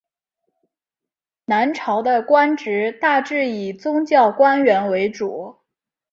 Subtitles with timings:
[1.47, 5.59] 商朝的官职大致以宗教官员为主。